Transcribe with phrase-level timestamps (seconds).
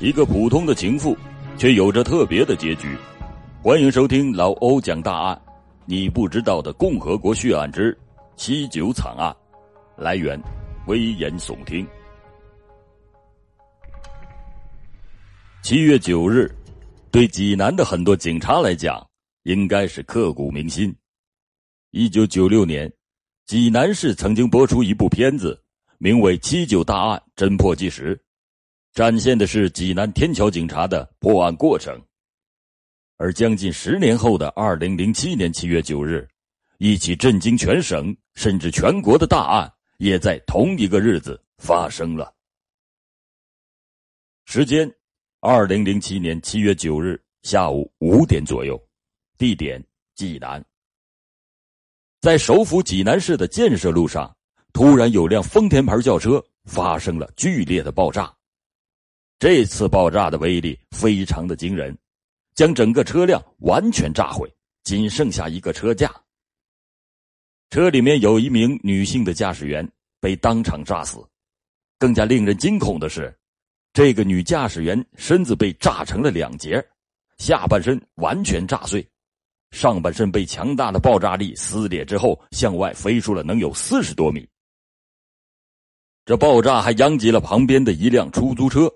[0.00, 1.14] 一个普通的情妇，
[1.58, 2.96] 却有着特别的结局。
[3.62, 5.42] 欢迎收听老欧讲大案，
[5.84, 7.96] 你不知道的共和国血案之
[8.34, 9.36] 七九惨案。
[9.98, 10.40] 来源：
[10.86, 11.86] 危言耸听。
[15.62, 16.50] 七月九日，
[17.10, 19.06] 对济南的很多警察来讲，
[19.42, 20.96] 应该是刻骨铭心。
[21.90, 22.90] 一九九六年，
[23.44, 25.62] 济南市曾经播出一部片子，
[25.98, 28.16] 名为《七九大案侦破纪实》。
[28.92, 32.00] 展现的是济南天桥警察的破案过程，
[33.18, 36.28] 而将近十年后的二零零七年七月九日，
[36.78, 42.34] 一起震惊全省甚至全国的大案也在同一个日子发生了。
[44.44, 44.92] 时间：
[45.40, 48.76] 二零零七年七月九日下午五点左右，
[49.38, 49.82] 地点：
[50.16, 50.62] 济南。
[52.20, 54.36] 在首府济南市的建设路上，
[54.72, 58.34] 突然有辆丰田牌轿车发生了剧烈的爆炸。
[59.40, 61.96] 这次爆炸的威力非常的惊人，
[62.54, 64.46] 将整个车辆完全炸毁，
[64.84, 66.14] 仅剩下一个车架。
[67.70, 71.26] 车里面有一名女性的驾驶员被当场炸死。
[71.98, 73.34] 更加令人惊恐的是，
[73.94, 76.86] 这个女驾驶员身子被炸成了两截，
[77.38, 79.02] 下半身完全炸碎，
[79.70, 84.46] 上半身被强大的爆炸力撕裂之后向外飞出了能有四十多米。
[86.26, 88.92] 这爆炸还殃及了旁边的一辆出租车。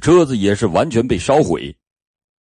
[0.00, 1.74] 车子也是完全被烧毁，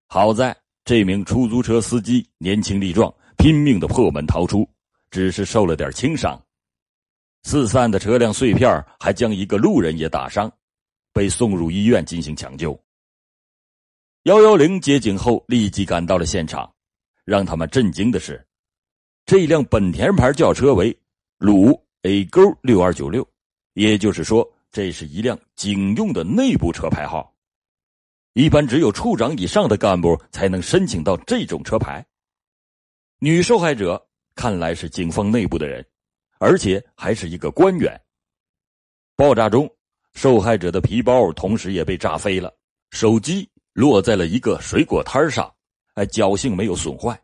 [0.06, 4.68] 好在这名出租车司机年轻力壮，拼命的破门逃出，
[5.10, 6.40] 只是受了点轻伤。
[7.42, 10.50] 四散的车辆碎片还将一个路人也打伤，
[11.12, 12.78] 被送入医院进行抢救。
[14.24, 16.70] 幺幺零接警后立即赶到了现场，
[17.24, 18.46] 让他们震惊的是，
[19.24, 20.96] 这辆本田牌轿车为
[21.38, 23.26] 鲁 A 勾六二九六，
[23.72, 27.34] 也就是说，这是一辆警用的内部车牌号。
[28.34, 32.04] 一般只有处长以上的干部才能申请到这种车牌。
[33.18, 35.84] 女受害者看来是警方内部的人，
[36.38, 38.00] 而且还是一个官员。
[39.16, 39.68] 爆炸中，
[40.14, 42.54] 受害者的皮包同时也被炸飞了，
[42.90, 45.52] 手机落在了一个水果摊上，
[45.94, 47.20] 哎，侥幸没有损坏。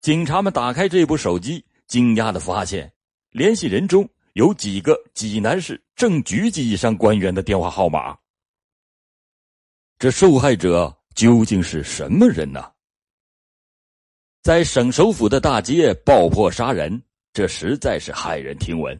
[0.00, 2.92] 警察们打开这部手机，惊讶的发现，
[3.32, 8.16] 联系人中有几个济南市正局级以上官员的电话号码。
[9.98, 12.70] 这受害者究竟是什么人呢？
[14.42, 18.96] 在省首府的大街爆破杀人，这实在是骇人听闻。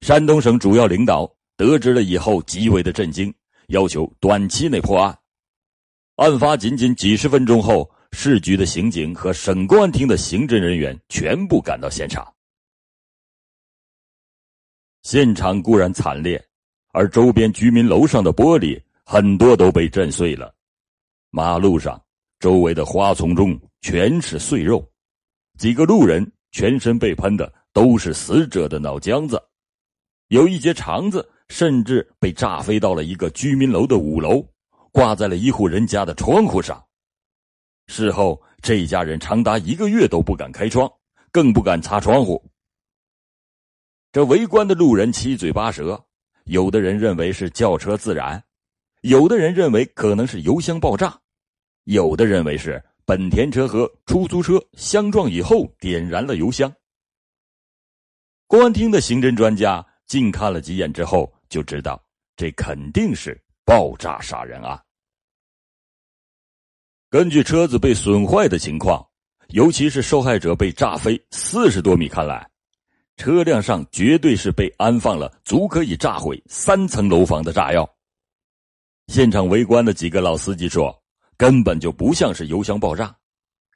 [0.00, 3.32] 山东省主要领导得知了以后，极为的震惊，
[3.68, 5.16] 要求短期内破案。
[6.16, 12.34] 案发仅仅几十分钟后，市局的刑警和省公安厅的刑侦人员全部赶到现场。
[15.02, 16.42] 现场固然惨烈，
[16.92, 18.82] 而周边居民楼上的玻璃。
[19.12, 20.54] 很多都被震碎了，
[21.28, 22.02] 马路上、
[22.38, 24.82] 周围的花丛中全是碎肉，
[25.58, 29.38] 几个路人全身被喷的都是死者的脑浆子，
[30.28, 34.42] 有一节肠子甚至被炸飞到了一个居民楼的五楼，
[34.90, 36.82] 挂在了一户人家的窗户上。
[37.88, 40.90] 事后，这家人长达一个月都不敢开窗，
[41.30, 42.42] 更不敢擦窗户。
[44.10, 46.02] 这围观的路人七嘴八舌，
[46.44, 48.42] 有的人认为是轿车自燃。
[49.02, 51.20] 有的人认为可能是油箱爆炸，
[51.84, 56.72] 有的认为是本田车和出租车相撞以后点燃了油箱。
[58.46, 62.00] 公安厅的刑侦专家近看了几眼之后，就知道
[62.36, 64.80] 这肯定是爆炸杀人案。
[67.10, 69.04] 根据车子被损坏的情况，
[69.48, 72.48] 尤其是受害者被炸飞四十多米看来，
[73.16, 77.88] 车辆上绝对是被安放了足可以炸毁三层楼房的炸药。
[79.12, 80.90] 现场围观的几个老司机说
[81.36, 83.14] ：“根本就不像是油箱爆炸，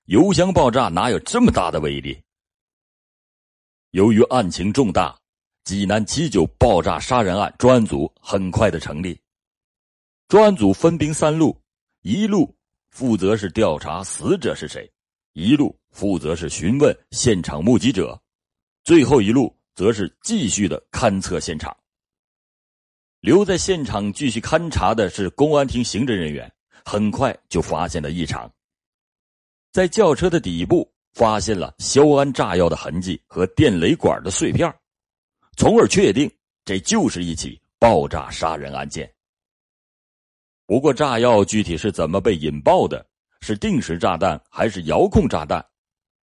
[0.07, 2.19] 油箱爆炸哪有这么大的威力？”
[3.93, 5.15] 由于案情重大，
[5.63, 9.21] 济南七九爆炸杀人案专案组很快的成立。
[10.27, 11.55] 专案组分兵三路：
[12.01, 12.57] 一路
[12.89, 14.91] 负责是调查死者是谁，
[15.35, 18.19] 一路负责是询问现场目击者，
[18.85, 21.77] 最后一路则是继续的勘测现场。
[23.27, 26.49] 留在现场继续勘查的是公安厅刑侦人员，
[26.85, 28.49] 很快就发现了异常。
[29.73, 34.73] 在轿车的底部发现了硝铵炸药的痕迹和电雷管的碎片，
[35.57, 36.31] 从而确定
[36.65, 39.13] 这就是一起爆炸杀人案件。
[40.65, 43.05] 不过，炸药具体是怎么被引爆的，
[43.41, 45.67] 是定时炸弹还是遥控炸弹？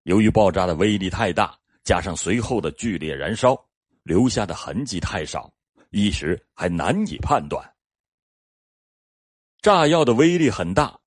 [0.04, 1.54] 由于爆炸的威力太大，
[1.84, 3.62] 加上随后的剧烈燃烧，
[4.04, 5.54] 留下的痕迹太少。
[5.94, 7.64] 一时还难以判断。
[9.62, 11.00] 炸药的威力很大，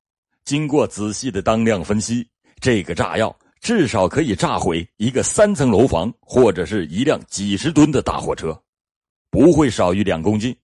[0.45, 2.27] 经过仔细的当量分析，
[2.61, 8.59] 这个炸药至少可以炸毁一个三层楼房或者是一辆几十吨的大货车，
[9.29, 10.57] 不会少于两公斤。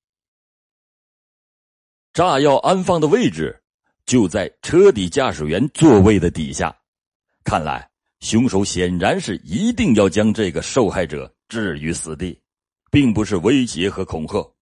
[2.15, 3.63] 炸药安放的位置
[4.07, 6.75] 就在车底驾驶员座位的底下，
[7.43, 7.91] 看来
[8.21, 12.39] 凶手显然是一定要将这个受害者置于死地，
[12.93, 14.55] 并不是威胁和恐吓。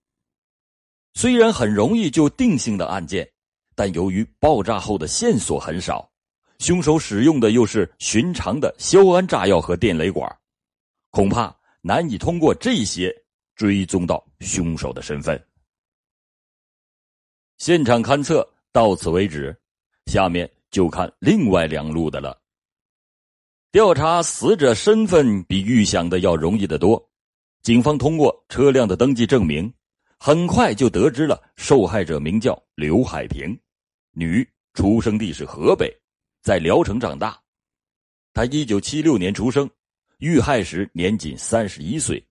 [1.15, 3.29] 虽然很容易就定性的案件，
[3.75, 6.09] 但由于爆炸后的线索很少，
[6.61, 10.39] 凶手使用的又是寻常的硝铵炸药和电雷管，
[11.11, 13.13] 恐怕难以通过这些
[13.57, 15.45] 追踪到凶手的身份。
[17.59, 19.61] 现场勘测到此为止，
[20.07, 22.41] 下面就看另外两路的了。
[23.73, 27.10] 调查死者身份比预想的要容易得多，
[27.63, 29.73] 警方通过车辆的登记证明。
[30.23, 33.59] 很快就得知了受害者名叫刘海平，
[34.13, 35.91] 女，出生地是河北，
[36.43, 37.41] 在聊城长大。
[38.35, 39.69] 她一九七六年出生，
[40.19, 42.23] 遇害时年仅三十一岁。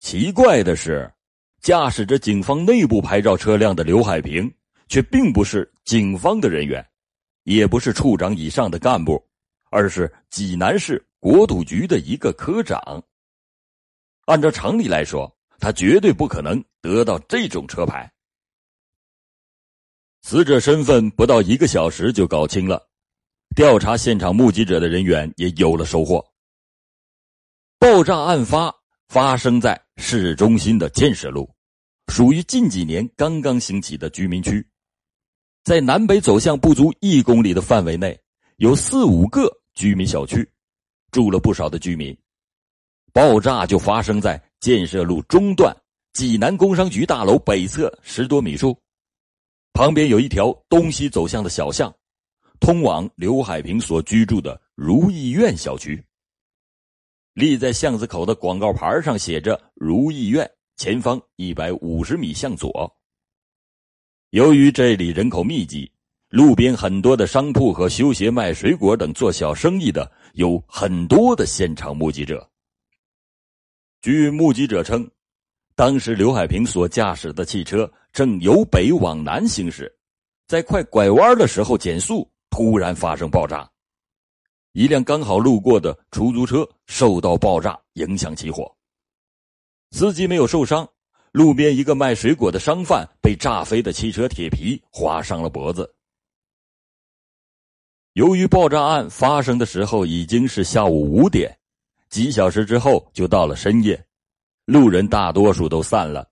[0.00, 1.12] 奇怪的是，
[1.60, 4.50] 驾驶着警方内部牌照车辆的刘海平，
[4.88, 6.82] 却并不是警方的人员，
[7.42, 9.22] 也不是处长以上的干部，
[9.68, 12.80] 而是济南市国土局的一个科长。
[14.26, 15.32] 按照常理来说。
[15.58, 18.12] 他绝对不可能得到这种车牌。
[20.22, 22.90] 死者身份不到一个小时就搞清了，
[23.56, 26.22] 调查现场目击者的人员也有了收获。
[27.78, 28.70] 爆炸案发
[29.08, 31.50] 发生在市中心的建设路，
[32.08, 34.62] 属于近几年刚刚兴起的居民区，
[35.64, 38.20] 在南北走向不足一公里的范围内，
[38.56, 40.46] 有四五个居民小区，
[41.10, 42.14] 住了不少的居民。
[43.16, 44.38] 爆炸就发生在。
[44.60, 45.74] 建设路中段，
[46.12, 48.76] 济南工商局大楼北侧十多米处，
[49.72, 51.94] 旁边有一条东西走向的小巷，
[52.58, 56.02] 通往刘海平所居住的如意苑小区。
[57.32, 62.92] 立在巷子口的广告牌上写着“如意苑”，前方一百五十米向左。
[64.30, 65.90] 由于这里人口密集，
[66.28, 72.50] 路边很多的商铺和修鞋、卖水果等做小生意的有很多的现场目击者。
[74.00, 75.08] 据目击者称，
[75.74, 79.92] 当时刘海平所驾驶的汽车正由北往南行驶，
[80.46, 83.68] 在快拐弯的时候减速，突然发生爆炸。
[84.72, 88.70] 一辆刚好路过的出租车受到爆炸影响起火，
[89.90, 90.88] 司机没有受伤，
[91.32, 95.92] 路边一个卖水果的商贩被炸飞的汽车铁皮划伤了脖子。
[98.12, 101.58] 由于爆炸案发生的时候已经是下午五点。
[102.08, 104.06] 几小时之后，就到了深夜，
[104.64, 106.28] 路人大多数都散了，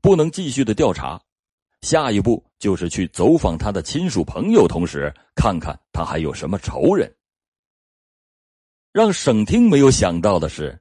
[0.00, 1.20] 不能继续的调查。
[1.82, 7.14] 下一步就是去走访他的亲属朋友，同时看看他还有什么仇人。
[8.92, 10.80] 让省厅没有想到的是，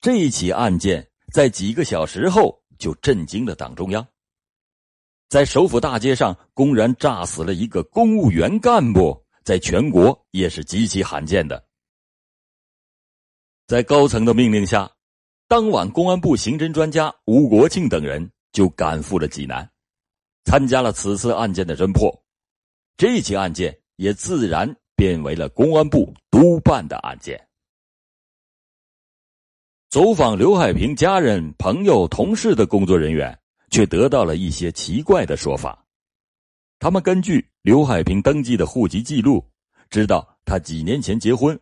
[0.00, 4.04] 这起案件在几个小时后就震惊了党中央。
[5.28, 11.64] 在首府大街上公然炸死了一个公务员干部，在全国也是极其罕见的。
[13.66, 14.90] 在高层的命令下，
[15.48, 19.68] 当晚公安部刑侦专家吴国庆等人就赶赴了济南，
[20.44, 22.12] 参加了此次案件的侦破。
[22.96, 27.40] 这起案件也自然变为了公安部督办的案件。
[29.88, 33.38] 走访刘海平家人、朋友、同事的工作人员
[33.70, 35.84] 却得到了一些奇怪的说法。
[36.78, 39.44] 他们根据刘海平登记的户籍记录，
[39.88, 41.58] 知道他几年前结婚。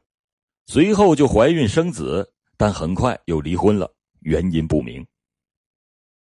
[0.66, 5.04] 随后就怀孕生子，但很快又离婚了，原因不明。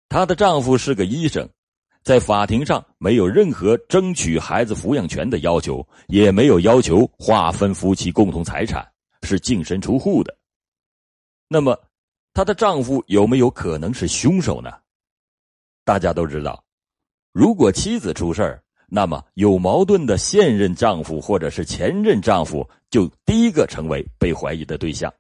[0.09, 1.49] 她的丈夫是个医生，
[2.03, 8.91] 在法庭上没有任何争取孩子抚养权的要求，也没有要求划分夫妻共同财产，
[9.23, 10.35] 是净身出户的。
[11.47, 11.79] 那么，
[12.33, 14.71] 她的丈夫有没有可能是凶手呢？
[15.85, 16.65] 大家都知道，
[17.33, 18.63] 如果妻子出事儿。
[18.91, 25.13] 那么，有矛盾的现任丈夫或者是前任丈夫，就第一个成为被怀疑的对象。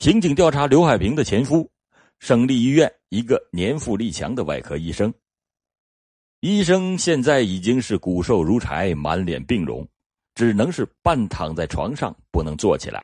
[0.00, 1.70] 刑警调查刘海平的前夫，
[2.18, 5.12] 省立医院一个年富力强的外科医生。
[6.40, 9.88] 医生现在已经是骨瘦如柴，满脸病容，
[10.34, 13.02] 只能是半躺在床上，不能坐起来。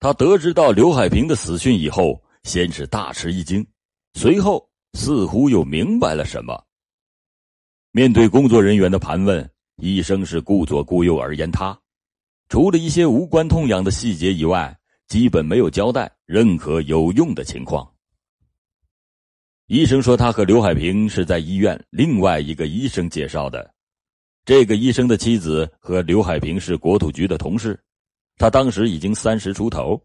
[0.00, 3.66] 他得知到刘海平的死讯以后，先是大吃一惊，
[4.14, 6.62] 随后似乎又明白了什么。
[7.96, 11.80] 面对工作人员的盘问，医生是顾左顾右而言他，
[12.50, 17.90] 除了一些无关痛痒的细节以外，基本没有交代任何有用的情况。
[19.68, 23.72] 医生说他和刘海平是在医院另外一个医生介绍的。
[24.44, 27.80] 这个医生的妻子和刘海平是国土局的同事，
[28.36, 29.98] 他当时已经三十出头，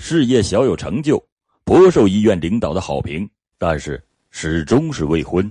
[0.00, 1.18] 事业小有成就，
[1.64, 3.26] 颇受医院领导的好评，
[3.56, 5.50] 但是始终是未婚。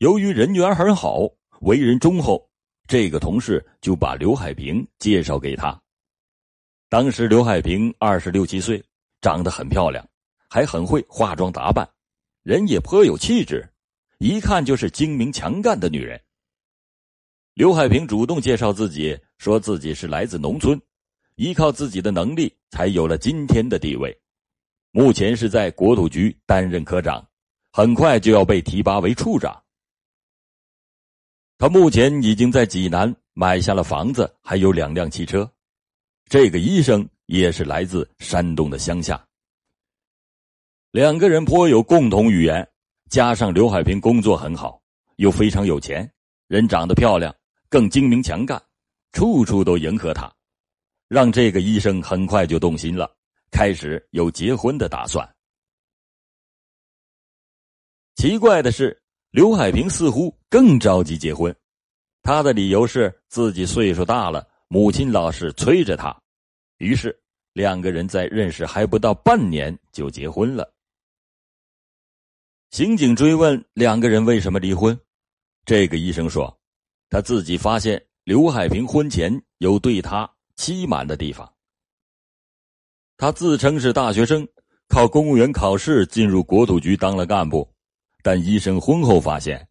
[0.00, 1.28] 由于人缘很好，
[1.60, 2.48] 为人忠厚，
[2.88, 5.78] 这个同事就把刘海平介绍给他。
[6.88, 8.82] 当时刘海平二十六七岁，
[9.20, 10.08] 长得很漂亮，
[10.48, 11.86] 还很会化妆打扮，
[12.42, 13.68] 人也颇有气质，
[14.16, 16.18] 一看就是精明强干的女人。
[17.52, 20.80] 刘海平主动介绍自己，说自己是来自农村，
[21.34, 24.18] 依靠自己的能力才有了今天的地位。
[24.92, 27.28] 目前是在国土局担任科长，
[27.70, 29.62] 很快就要被提拔为处长。
[31.60, 35.46] 他目前已经在济南买下了房子，还有两辆汽车。
[36.24, 39.22] 这个医生也是来自山东的乡下。
[40.90, 42.66] 两个人颇有共同语言，
[43.10, 44.80] 加上刘海平工作很好，
[45.16, 46.10] 又非常有钱，
[46.48, 47.34] 人长得漂亮，
[47.68, 48.58] 更精明强干，
[49.12, 50.32] 处处都迎合他，
[51.08, 53.14] 让这个医生很快就动心了，
[53.50, 55.30] 开始有结婚的打算。
[58.16, 58.99] 奇怪的是。
[59.30, 61.54] 刘海平似乎更着急结婚，
[62.20, 66.16] 他的理由是自己岁数大了，母亲老是催着他。
[66.78, 67.16] 于是
[67.52, 70.72] 两个人在认识还不到半年就结婚了。
[72.70, 74.98] 刑警追问两个人为什么离婚，
[75.64, 76.58] 这个医生说，
[77.08, 81.52] 他自己发现刘海平婚前有对他欺瞒的地方。
[83.16, 84.48] 他自称是大学生，
[84.88, 87.68] 靠公务员考试进入国土局当了干部。
[88.22, 89.66] 但医生婚后发现，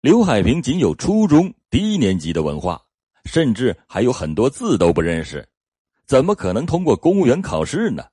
[0.00, 2.80] 刘海平仅有初中低年级的文化，
[3.24, 5.46] 甚至还有很多字都不认识，
[6.06, 8.04] 怎么可能通过公务员考试呢？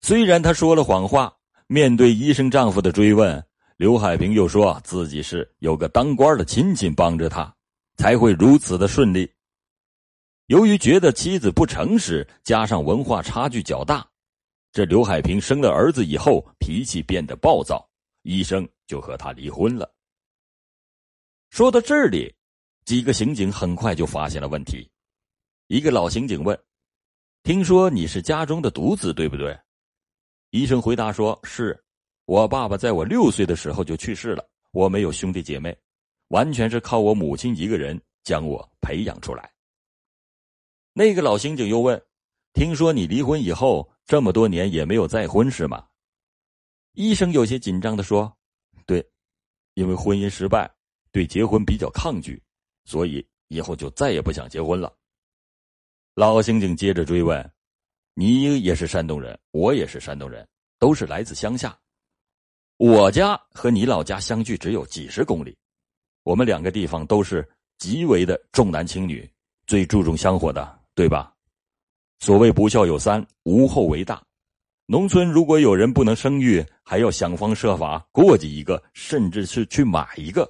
[0.00, 1.32] 虽然他说了谎话，
[1.66, 3.44] 面对医生丈夫的追问，
[3.76, 7.54] 刘海平又说自己是有个当官的亲戚帮着他，
[7.96, 9.30] 才会如此的顺利。
[10.46, 14.06] 由于觉得妻子不诚实，加上文化差距较大，
[14.72, 17.88] 这刘海平生了儿子以后，脾气变得暴躁。
[18.26, 19.88] 医生就和他离婚了。
[21.50, 22.34] 说到这里，
[22.84, 24.90] 几个刑警很快就发现了问题。
[25.68, 26.58] 一个老刑警问
[27.44, 29.56] ：“听说你是家中的独子，对不对？”
[30.50, 31.80] 医生回答说：“是，
[32.24, 35.76] 我爸爸在我六岁的时候就去世了，我没有兄弟姐妹，
[36.28, 39.52] 完全是靠我母亲一个人将我培养出来。”
[40.92, 42.02] 那个老刑警又问
[42.54, 45.86] ：“听说你离婚以后这么多年也没有再婚，是吗？”
[46.96, 48.34] 医生有些紧张的说
[48.86, 49.06] ：“对，
[49.74, 50.68] 因为婚姻失败，
[51.12, 52.42] 对结婚比较抗拒，
[52.86, 54.90] 所以以后就再也不想结婚了。”
[56.16, 57.52] 老刑警接着追问
[58.16, 60.48] ：“你也是山东人，我也是山东人，
[60.78, 61.78] 都是来自乡下。
[62.78, 65.54] 我家和你老家相距只有几十公里，
[66.22, 69.30] 我们两个地方都是极为的重男轻女，
[69.66, 71.36] 最注重香火的，对吧？
[72.20, 74.24] 所谓不孝有三，无后为大。”
[74.88, 80.48] 农村如果有人不能生育，还要想方设法过继一个，甚至是去买一个。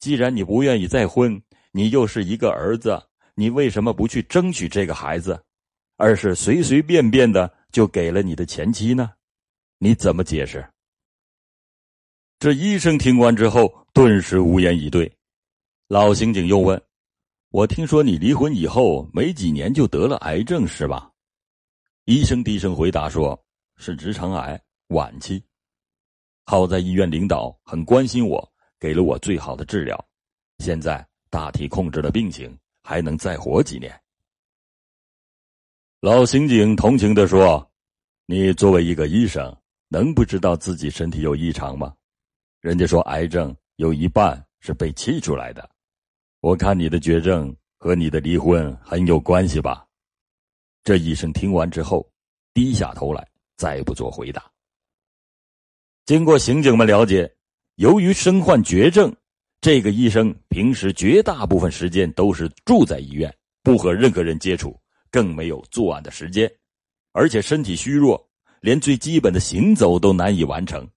[0.00, 3.00] 既然你不愿意再婚，你又是一个儿子，
[3.36, 5.40] 你为什么不去争取这个孩子，
[5.96, 9.12] 而是随随便便的就给了你的前妻呢？
[9.78, 10.68] 你怎么解释？
[12.40, 15.10] 这医生听完之后顿时无言以对。
[15.86, 16.82] 老刑警又问
[17.50, 21.09] ：“我听说你离婚以后没几年就得了癌症，是吧？”
[22.10, 23.40] 医生低声回答说
[23.78, 25.40] ：“是直肠癌晚期，
[26.44, 30.04] 好在医院领导很关心我，给了我最好的治疗，
[30.58, 33.96] 现在大体控制了病情，还能再活几年。”
[36.02, 37.64] 老刑警同情的说
[38.26, 41.94] ：“你作为一个医生，能不知道自己身体有异常吗？
[42.60, 45.70] 人家说癌症有一半是被气出来的，
[46.40, 49.86] 我看你的绝症和你的离婚很有关系吧。”
[50.82, 52.08] 这医生听完之后，
[52.54, 54.50] 低下头来，再不做回答。
[56.06, 57.30] 经过刑警们了解，
[57.76, 59.14] 由于身患绝症，
[59.60, 63.32] 这个医生平时绝大部分时间都是住在医院，
[63.62, 64.74] 不和任何人接触，
[65.10, 66.50] 更没有作案的时间，
[67.12, 68.28] 而且身体虚弱，
[68.60, 70.88] 连最基本的行走都难以完成，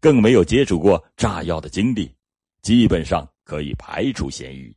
[0.00, 2.12] 更没有接触过炸药的经历，
[2.62, 4.74] 基本上可以排除嫌疑。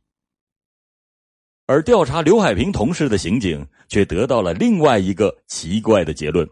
[1.66, 6.48] 而调查刘海平同事的刑警却得到了另外一个奇怪的结论：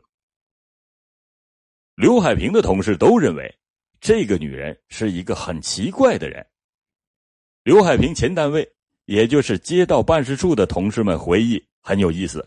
[1.96, 3.52] 刘海平的同事都认为
[4.00, 6.46] 这个女人是一个很奇怪的人。
[7.64, 8.66] 刘海平前单位，
[9.04, 12.46] 也就是街道办事处的同事们回忆很有意思。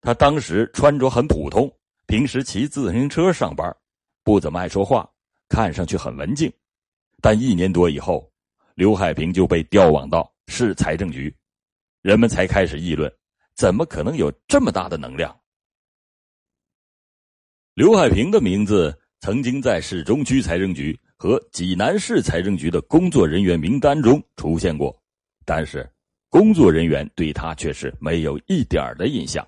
[0.00, 1.72] 他当时穿着很普通，
[2.06, 3.74] 平时骑自行车上班，
[4.22, 5.08] 不怎么爱说话，
[5.48, 6.52] 看上去很文静，
[7.20, 8.30] 但一年多以后，
[8.74, 11.34] 刘海平就被调往到市财政局，
[12.02, 13.10] 人们才开始议论：
[13.54, 15.40] 怎么可能有这么大的能量？
[17.74, 25.00] 刘海平的名字曾经在市中区财政局和济南市财政局的工作人员名单中出现过，
[25.44, 25.88] 但是
[26.28, 29.46] 工作人员对他却是没有一点的印象。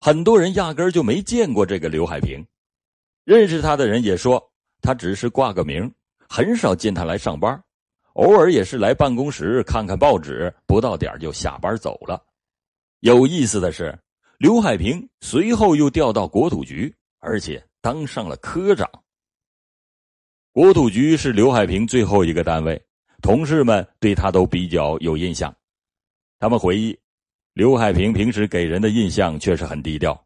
[0.00, 2.44] 很多人压根就没见过这个刘海平，
[3.24, 5.94] 认识他的人也说他只是挂个名，
[6.28, 7.62] 很少见他来上班，
[8.18, 12.22] 偶尔也是来办公室看看报纸，不到点就下班走了。
[13.00, 13.96] 有意思的是，
[14.38, 16.94] 刘海平随后又调到国土局。
[17.20, 18.88] 而且当上了科长。
[20.52, 22.80] 国土局是刘海平最后一个单位，
[23.20, 25.52] 同事们对他都比较有印象。
[26.38, 26.96] 他们回忆，
[27.54, 30.16] 刘海平平时给人的印象却是很低调。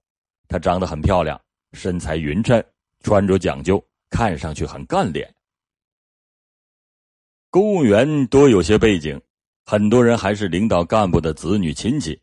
[0.48, 1.40] 他长得很漂亮，
[1.72, 2.62] 身材匀称，
[3.00, 5.34] 穿着讲究，看上去很干练。
[7.52, 9.20] 公务员多有些背景，
[9.66, 12.18] 很多人还是领导干部的子女亲戚，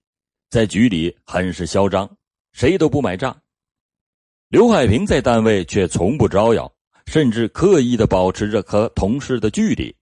[0.49, 2.09] 在局里很是嚣张，
[2.51, 3.39] 谁都不买账。
[4.47, 6.73] 刘海平在单位却从不招摇，
[7.05, 9.95] 甚至刻意的保持着和同事的距离，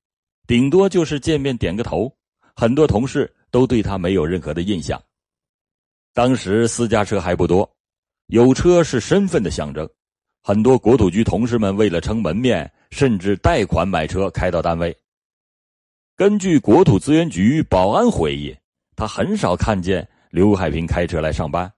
[0.48, 2.10] 顶多就是见面点个头。
[2.55, 4.98] 很多同事都对他没有任何的印象。
[6.13, 7.69] 当时私家车还不多，
[8.27, 9.86] 有车是身份的象征。
[10.41, 14.98] 很多国土局同事们为了撑门面，甚至贷款买车开到单位。
[16.17, 18.57] 根据国土资源局保安回忆，
[18.95, 21.71] 他很少看见刘海平开车来上班。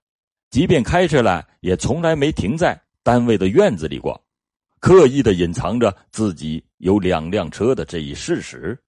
[0.48, 4.18] 即便开车来，也从来没停在单位的院子里过，
[4.80, 8.82] 刻意的隐藏着自己有两辆车的这一事实。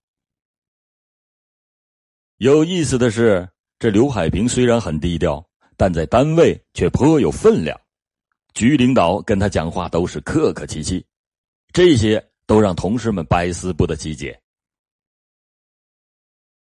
[2.38, 3.46] 有意思的是，
[3.78, 7.78] 这刘海平虽然很低调，但在单位却颇有分量。
[8.54, 11.04] 局领导跟他讲话都是客客气气，
[11.74, 14.41] 这些都让同事们百思不得其解。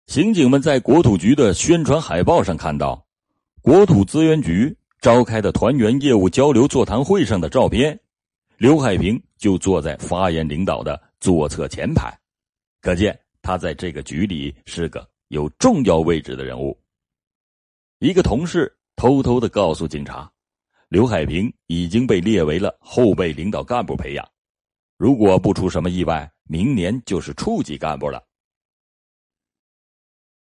[0.09, 3.05] 刑警们在国土局的宣传海报上看到，
[3.61, 4.75] 国土资源局。
[5.01, 7.97] 召开的团员业务交流座谈会上的照片，
[8.57, 12.11] 刘海平就坐在发言领导的左侧前排，
[12.81, 16.75] 可见他在这个局里是个有重要位置的人物。
[17.99, 20.29] 一个同事偷偷的告诉警察，
[20.87, 24.27] 刘海平已经被列为了后备领导干部培养，
[24.97, 28.21] 如果不出什么意外，明年就是处级干部了。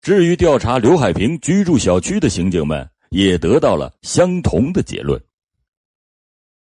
[0.02, 2.90] 至于调查刘海平居住小区的刑警们。
[3.12, 5.22] 也得到了相同的结论。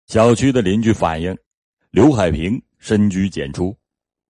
[0.06, 1.36] 小区的邻居反映，
[1.90, 3.76] 刘海平深居简出，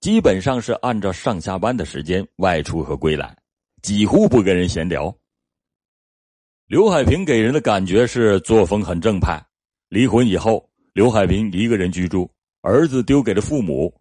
[0.01, 3.37] 基本上是按照上下班的时间外出和归来，
[3.83, 5.16] 几乎不跟人闲聊。
[6.66, 9.40] 刘海平给人的感觉是作风很正派。
[9.90, 12.29] 离婚以后，刘海平一个人居住，
[12.62, 13.94] 儿子丢给了父母，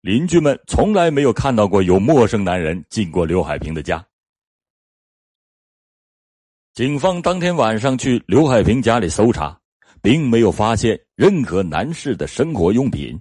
[0.00, 4.04] 邻居们从来没有看到过有陌生男人进过刘海平的家。
[6.72, 9.58] 警方当天晚上去刘海平家里搜查，
[10.00, 13.20] 并没有发现任何男士的生活用品，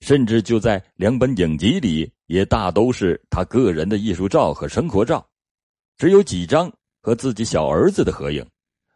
[0.00, 5.24] 甚至就在两本影集里，也大都是他个人的艺术照和生活照，
[5.98, 8.44] 只有几张和自己小儿子的合影，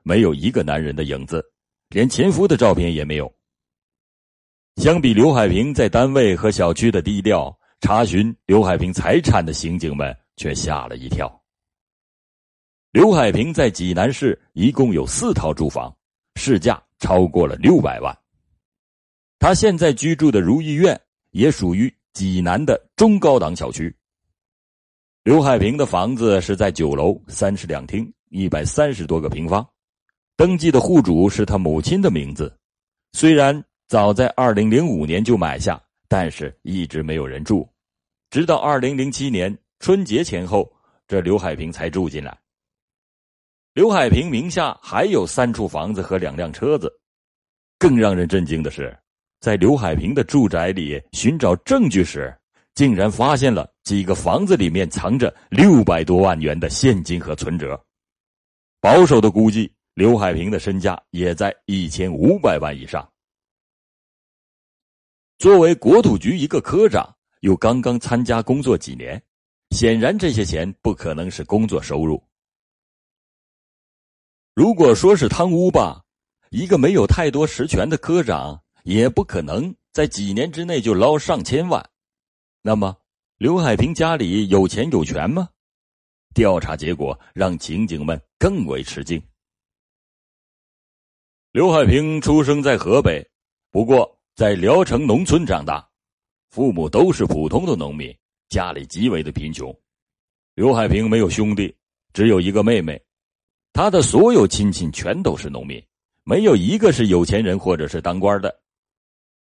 [0.02, 1.44] 没有一个男人的影子，
[1.90, 3.30] 连前夫的照片也没有。
[4.76, 11.43] 相比刘海平在单位和小区的低调，查询刘海平财产的刑警们却吓了一跳。
[12.94, 15.92] 刘海平在济南市一共有四套住房，
[16.36, 18.16] 市价超过了六百万。
[19.40, 20.98] 他现在居住的如意苑
[21.32, 23.92] 也属于济南的中高档小区。
[25.24, 29.68] 刘海平的房子是在九楼，三室两厅，一百三十多个平方，
[30.36, 32.56] 登记的户主是他母亲的名字。
[33.12, 37.68] 虽然早在二零零五年就买下，但是一直没有人住，
[38.30, 40.72] 直到二零零七年春节前后，
[41.08, 42.38] 这刘海平才住进来。
[43.74, 46.88] 刘海平名下还有三处房子和两辆车子，
[47.76, 48.96] 更让人震惊的是，
[49.40, 52.32] 在刘海平的住宅里寻找证据时，
[52.76, 57.84] 竟然发现了几个房子里面藏着六百多万元的现金和存折。
[58.80, 63.04] 保守的估计，刘海平的身价也在一千五百万以上。
[65.38, 69.20] 作为国土局一个科长，又刚刚参加工作几年，
[69.70, 72.22] 显然这些钱不可能是工作收入。
[74.54, 76.04] 如果说是贪污吧，
[76.50, 81.84] 一个没有太多实权的科长也不可能在几年之内就捞上千万。
[82.62, 82.96] 那么，
[83.36, 85.48] 刘海平家里有钱有权吗？
[86.34, 89.20] 调查结果让刑警们更为吃惊。
[91.50, 93.28] 刘海平出生在河北，
[93.72, 95.84] 不过在聊城农村长大，
[96.50, 98.16] 父母都是普通的农民，
[98.48, 99.76] 家里极为的贫穷。
[100.54, 101.76] 刘海平没有兄弟，
[102.12, 103.00] 只有一个妹妹，
[103.74, 105.84] 他的所有亲戚全都是农民，
[106.22, 108.56] 没有一个是有钱人或者是当官的。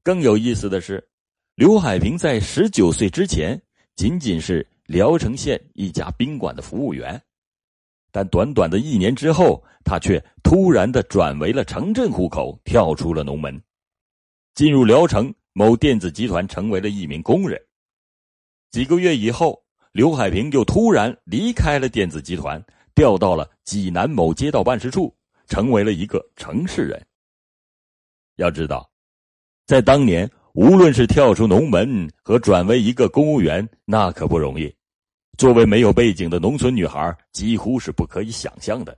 [0.03, 1.07] 更有意思的是，
[1.53, 3.61] 刘海平在十九岁之前
[3.95, 7.21] 仅仅是聊城县一家宾馆的服务员。
[8.11, 13.61] 但短短的一年之后，他却突然的转为了城镇户口，跳出了农门，
[14.55, 17.61] 进入聊城某电子集团，成为了一名工人。
[18.71, 22.59] 几个月以后，刘海平又突然离开了电子集团，
[22.95, 25.13] 调到了济南某街道办事处，
[25.47, 27.05] 成为了一个城市人。
[28.37, 28.89] 要知道，
[29.65, 34.73] 在当年，无论是跳出农门和转为一个公务员，那可不容易。
[35.37, 38.97] 作为没有背景的农村女孩，几乎是不可以想象的。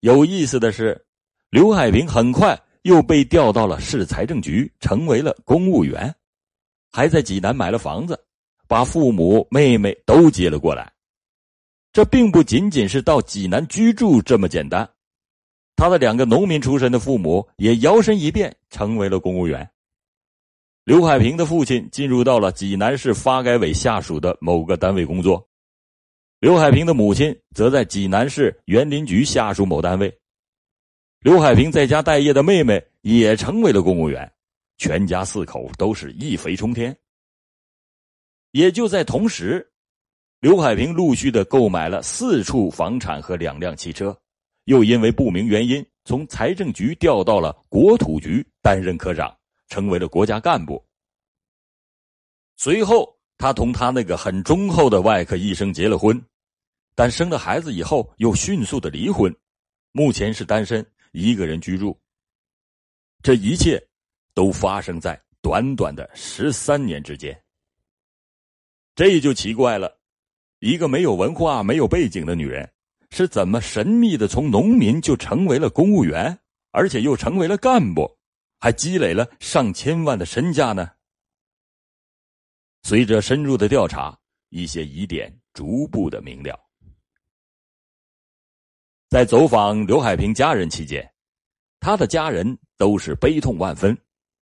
[0.00, 1.02] 有意思的是，
[1.50, 6.14] 刘海平很快又被调到了市财政局，成为了公务员，
[6.92, 8.22] 还在济南买了房子，
[8.68, 10.92] 把父母、妹妹都接了过来。
[11.94, 14.90] 这并不仅仅是到济南居住这么简单，
[15.76, 19.70] 他的两个农民出身的父母也摇身一变成为了公务员。
[20.82, 25.48] 刘海平的父亲进入到了济南市发改委下属的某个单位工作，
[26.40, 30.12] 刘海平的母亲则在济南市园林局下属某单位。
[31.20, 34.28] 刘海平在家待业的妹妹也成为了公务员，
[34.78, 36.94] 全家四口都是一飞冲天。
[38.50, 39.72] 也就在同时，
[40.44, 44.14] 刘海平陆续的购买了四处房产和两辆汽车，
[44.64, 49.34] 又因为不明原因从财政局调到了国土局担任科长。
[49.68, 50.84] 成为了国家干部。
[52.58, 56.22] 随后，他同他那个很忠厚的外科医生结了婚，
[56.94, 59.34] 但生了孩子以后又迅速的离婚，
[59.92, 61.98] 目前是单身，一个人居住。
[63.22, 63.82] 这一切
[64.34, 67.42] 都发生在短短的十三年之间。
[68.94, 69.98] 这就奇怪了，
[70.64, 72.66] 一个没有文化、没有背景的女人，
[73.10, 76.38] 是怎么神秘的从农民就成为了公务员，
[76.70, 78.10] 而且又成为了干部？
[78.58, 80.90] 还积累了上千万的身价呢。
[82.82, 86.58] 随着深入的调查，一些疑点逐步的明了。
[89.10, 91.06] 在走访刘海平家人期间，
[91.78, 93.94] 他的家人都是悲痛万分，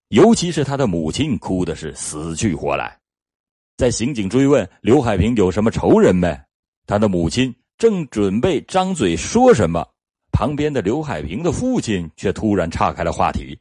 [0.09, 3.00] 尤其是他的母亲哭的是死去活来。
[3.81, 6.39] 在刑警追问刘海平有什么仇人没，
[6.85, 9.83] 他的母亲正准备张嘴说什么，
[10.31, 13.57] 旁边的刘海平的父亲却突然岔开了话题。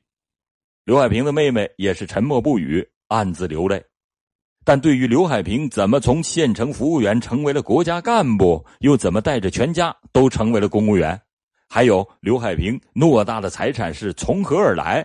[0.85, 3.83] 刘海平的妹妹也是沉默不语，暗自流泪。
[4.63, 11.19] 但对于刘海平怎么从县城服务员成为了国家干部，又怎么带着全家都成为了公务员，
[11.67, 15.03] 还有刘海平偌大的财产是从何而来，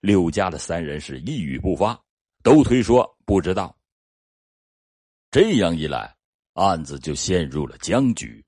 [0.00, 2.00] 刘家的三人是一语不发，
[2.44, 3.74] 都推说不知道。
[5.32, 6.14] 这样一来，
[6.52, 8.44] 案子就陷入了僵局。